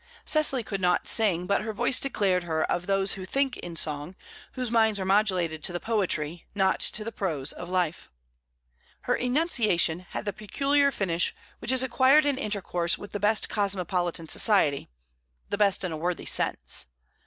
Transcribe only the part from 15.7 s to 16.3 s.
in a worthy